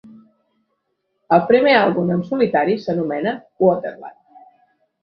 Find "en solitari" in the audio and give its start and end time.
2.17-2.79